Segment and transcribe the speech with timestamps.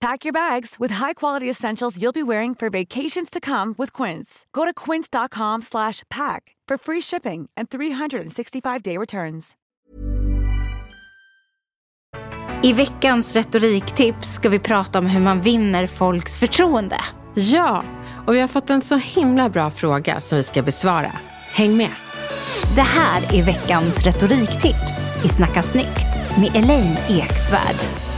[0.00, 4.46] Pack your bags with high-quality essentials you'll be wearing for vacations to come with Quince.
[4.52, 9.56] Go to quince.com slash pack for free shipping and 365-day returns.
[12.62, 17.00] I veckans retoriktips ska vi prata om hur man vinner folks förtroende.
[17.34, 17.84] Ja,
[18.26, 21.12] och vi har fått en så himla bra fråga som vi ska besvara.
[21.52, 21.90] Häng med!
[22.74, 28.09] Det här är veckans retoriktips i Snacka snyggt med Elaine Eksvärd.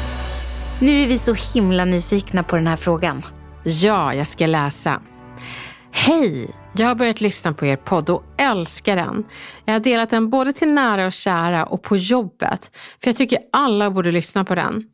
[0.82, 3.22] Nu är vi så himla nyfikna på den här frågan.
[3.64, 5.00] Ja, jag ska läsa.
[5.92, 6.50] Hej!
[6.76, 9.24] Jag har börjat lyssna på er podd och älskar den.
[9.64, 12.76] Jag har delat den både till nära och kära och på jobbet.
[13.02, 14.84] För jag tycker alla borde lyssna på den.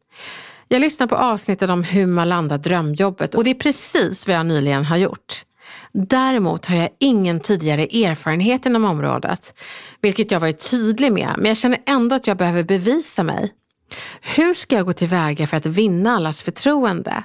[0.69, 4.47] Jag lyssnar på avsnittet om hur man landar drömjobbet och det är precis vad jag
[4.47, 5.45] nyligen har gjort.
[5.92, 9.55] Däremot har jag ingen tidigare erfarenhet inom området,
[10.00, 13.50] vilket jag varit tydlig med, men jag känner ändå att jag behöver bevisa mig.
[14.36, 17.22] Hur ska jag gå tillväga för att vinna allas förtroende?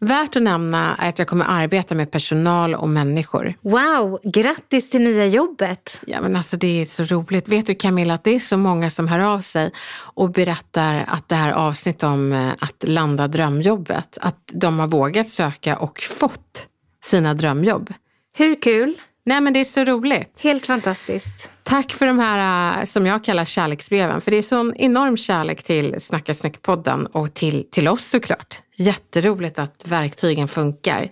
[0.00, 3.54] Värt att nämna är att jag kommer arbeta med personal och människor.
[3.60, 6.00] Wow, grattis till nya jobbet!
[6.06, 7.48] Ja men alltså det är så roligt.
[7.48, 11.28] Vet du Camilla att det är så många som hör av sig och berättar att
[11.28, 16.66] det här avsnittet om eh, att landa drömjobbet, att de har vågat söka och fått
[17.04, 17.92] sina drömjobb.
[18.36, 19.00] Hur kul?
[19.28, 20.40] Nej men det är så roligt.
[20.40, 21.50] Helt fantastiskt.
[21.62, 24.20] Tack för de här, äh, som jag kallar kärleksbreven.
[24.20, 28.60] För det är sån enorm kärlek till Snacka snyggt-podden och till, till oss såklart.
[28.76, 31.08] Jätteroligt att verktygen funkar.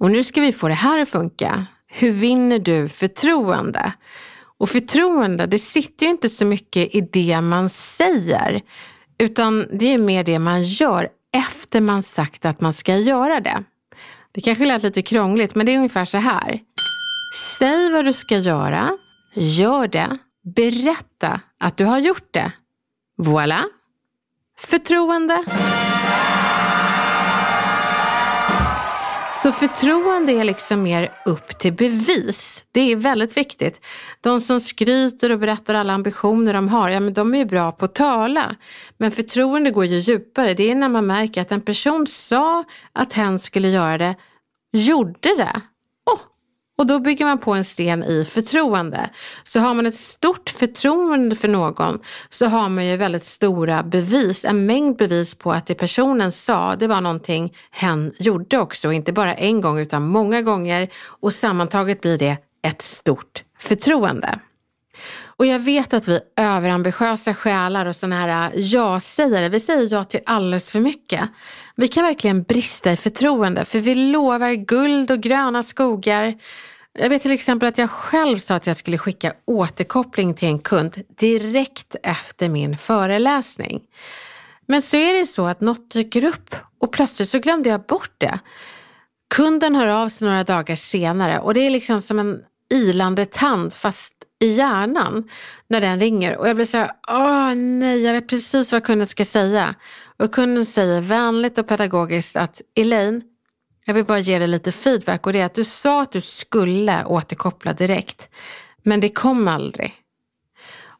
[0.00, 1.66] Och nu ska vi få det här att funka.
[1.88, 3.92] Hur vinner du förtroende?
[4.58, 8.60] Och förtroende, det sitter ju inte så mycket i det man säger.
[9.18, 13.64] Utan det är mer det man gör efter man sagt att man ska göra det.
[14.32, 16.60] Det kanske lät lite krångligt, men det är ungefär så här.
[17.90, 18.98] Säg vad du ska göra,
[19.34, 20.18] gör det,
[20.56, 22.52] berätta att du har gjort det.
[23.18, 23.64] Voilà!
[24.58, 25.44] Förtroende.
[29.42, 32.64] Så förtroende är liksom mer upp till bevis.
[32.72, 33.86] Det är väldigt viktigt.
[34.20, 37.72] De som skryter och berättar alla ambitioner de har, ja men de är ju bra
[37.72, 38.56] på att tala.
[38.98, 40.54] Men förtroende går ju djupare.
[40.54, 44.14] Det är när man märker att en person sa att hen skulle göra det,
[44.72, 45.60] gjorde det
[46.80, 49.10] och då bygger man på en sten i förtroende.
[49.42, 51.98] Så har man ett stort förtroende för någon
[52.30, 56.76] så har man ju väldigt stora bevis, en mängd bevis på att det personen sa,
[56.76, 58.92] det var någonting hen gjorde också.
[58.92, 64.38] Inte bara en gång utan många gånger och sammantaget blir det ett stort förtroende.
[65.40, 70.04] Och jag vet att vi överambitiösa själar och sådana här äh, ja-sägare, vi säger ja
[70.04, 71.20] till alldeles för mycket.
[71.76, 76.34] Vi kan verkligen brista i förtroende för vi lovar guld och gröna skogar
[76.98, 80.58] jag vet till exempel att jag själv sa att jag skulle skicka återkoppling till en
[80.58, 83.82] kund direkt efter min föreläsning.
[84.66, 88.14] Men så är det så att något dyker upp och plötsligt så glömde jag bort
[88.18, 88.40] det.
[89.34, 93.74] Kunden hör av sig några dagar senare och det är liksom som en ilande tand
[93.74, 95.28] fast i hjärnan
[95.68, 99.06] när den ringer och jag blir så här, åh nej, jag vet precis vad kunden
[99.06, 99.74] ska säga.
[100.18, 103.22] Och kunden säger vänligt och pedagogiskt att Elaine,
[103.84, 106.20] jag vill bara ge dig lite feedback och det är att du sa att du
[106.20, 108.28] skulle återkoppla direkt.
[108.82, 109.94] Men det kom aldrig.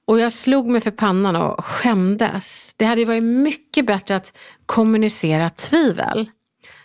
[0.06, 2.74] Och jag slog mig för pannan och skämdes.
[2.76, 4.32] Det hade varit mycket bättre att
[4.66, 6.30] kommunicera tvivel.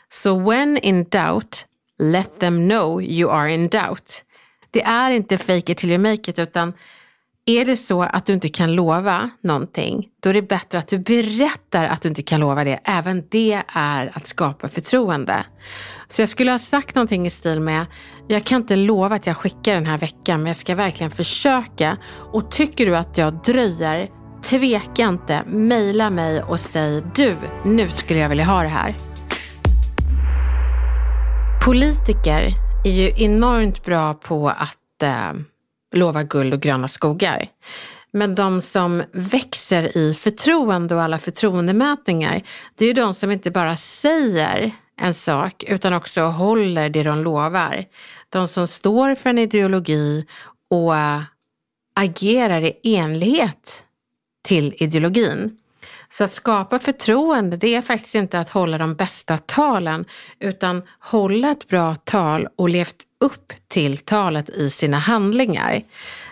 [0.09, 1.65] Så so when in doubt,
[1.99, 4.23] let them know you are in doubt.
[4.75, 6.73] Det är inte fake it till you make it utan
[7.45, 10.99] är det så att du inte kan lova någonting, då är det bättre att du
[10.99, 12.79] berättar att du inte kan lova det.
[12.83, 15.45] Även det är att skapa förtroende.
[16.07, 17.85] Så jag skulle ha sagt någonting i stil med,
[18.27, 21.97] jag kan inte lova att jag skickar den här veckan, men jag ska verkligen försöka.
[22.33, 24.09] Och tycker du att jag dröjer,
[24.43, 27.35] tveka inte, mejla mig och säg, du,
[27.65, 28.95] nu skulle jag vilja ha det här.
[31.65, 35.33] Politiker är ju enormt bra på att eh,
[35.95, 37.47] lova guld och gröna skogar.
[38.11, 42.41] Men de som växer i förtroende och alla förtroendemätningar,
[42.75, 44.71] det är ju de som inte bara säger
[45.01, 47.85] en sak utan också håller det de lovar.
[48.29, 50.25] De som står för en ideologi
[50.69, 51.21] och eh,
[51.95, 53.83] agerar i enlighet
[54.43, 55.57] till ideologin.
[56.17, 60.05] Så att skapa förtroende, det är faktiskt inte att hålla de bästa talen,
[60.39, 65.81] utan hålla ett bra tal och levt upp till talet i sina handlingar.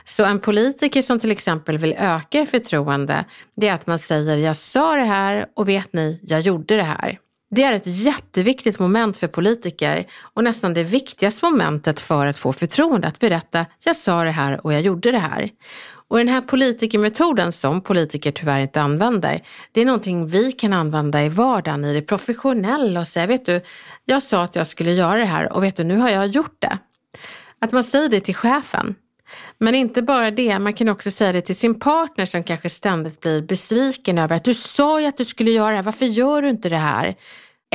[0.06, 3.26] Så en politiker som till exempel vill öka förtroende,
[3.56, 6.84] det är att man säger jag sa det här och vet ni, jag gjorde det
[6.84, 7.20] här.
[7.56, 12.54] Det är ett jätteviktigt moment för politiker och nästan det viktigaste momentet för att få
[12.54, 15.50] förtroende, att berätta jag sa det här och jag gjorde det här.
[16.08, 19.42] Och den här politikermetoden som politiker tyvärr inte använder,
[19.72, 23.62] det är någonting vi kan använda i vardagen, i det professionella och säga, vet du,
[24.06, 26.56] jag sa att jag skulle göra det här och vet du, nu har jag gjort
[26.60, 26.78] det.
[27.60, 28.96] Att man säger det till chefen.
[29.58, 33.20] Men inte bara det, man kan också säga det till sin partner som kanske ständigt
[33.20, 36.42] blir besviken över att du sa ju att du skulle göra det här, varför gör
[36.42, 37.16] du inte det här?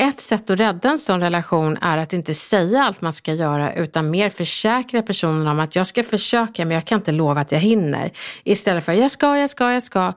[0.00, 3.74] Ett sätt att rädda en sån relation är att inte säga allt man ska göra
[3.74, 7.52] utan mer försäkra personen om att jag ska försöka men jag kan inte lova att
[7.52, 8.12] jag hinner.
[8.44, 10.12] Istället för jag ska, jag ska, jag ska.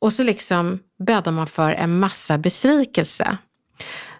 [0.00, 3.38] Och så liksom bäddar man för en massa besvikelse.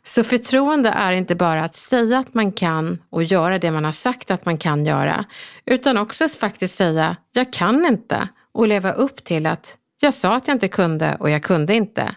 [0.04, 3.92] Så förtroende är inte bara att säga att man kan och göra det man har
[3.92, 5.24] sagt att man kan göra,
[5.66, 10.36] utan också att faktiskt säga jag kan inte och leva upp till att jag sa
[10.36, 12.14] att jag inte kunde och jag kunde inte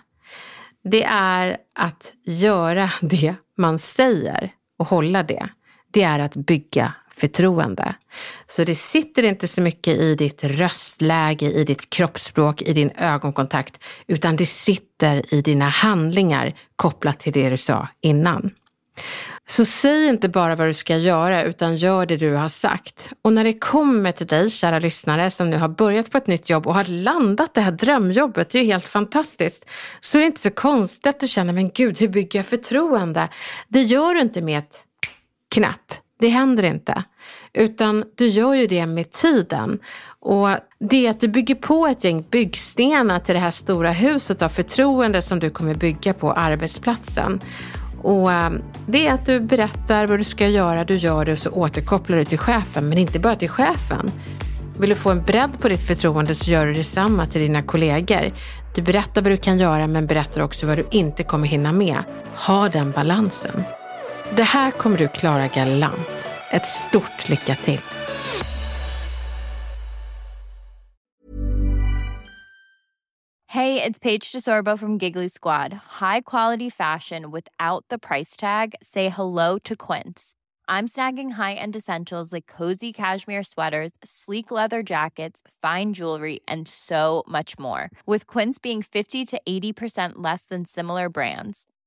[0.90, 5.50] det är att göra det man säger och hålla det.
[5.96, 7.96] Det är att bygga förtroende.
[8.48, 13.84] Så det sitter inte så mycket i ditt röstläge, i ditt kroppsspråk, i din ögonkontakt,
[14.08, 18.52] utan det sitter i dina handlingar kopplat till det du sa innan.
[19.48, 23.10] Så säg inte bara vad du ska göra utan gör det du har sagt.
[23.22, 26.50] Och när det kommer till dig, kära lyssnare, som nu har börjat på ett nytt
[26.50, 29.70] jobb och har landat det här drömjobbet, det är ju helt fantastiskt,
[30.00, 33.30] så är det inte så konstigt att du känner, men gud, hur bygger jag förtroende?
[33.68, 34.85] Det gör du inte med ett
[35.56, 35.94] knäpp.
[36.20, 37.04] Det händer inte.
[37.54, 39.80] Utan du gör ju det med tiden.
[40.20, 40.50] Och
[40.80, 44.50] det är att du bygger på ett gäng byggstenar till det här stora huset av
[44.50, 47.40] förtroende som du kommer bygga på arbetsplatsen.
[48.02, 48.52] Och eh,
[48.88, 52.18] det är att du berättar vad du ska göra, du gör det och så återkopplar
[52.18, 54.12] du till chefen, men inte bara till chefen.
[54.80, 58.32] Vill du få en bredd på ditt förtroende så gör du detsamma till dina kollegor.
[58.76, 62.04] Du berättar vad du kan göra men berättar också vad du inte kommer hinna med.
[62.48, 63.64] Ha den balansen.
[64.32, 66.32] Det här kommer du klara galant.
[66.52, 67.82] Ett stort lycka till!
[73.48, 75.74] Hej, det är Paige DeSorbo från Giggly Squad.
[75.74, 78.74] High quality fashion without the price tag.
[78.82, 80.34] Say hello to Quince.
[80.68, 87.24] I'm snagging high-end essentials like cozy cashmere sweaters, sleek leather jackets, fine jewelry, and so
[87.28, 87.90] much more.
[88.08, 91.68] With Quince being 50 to 80% less than similar brands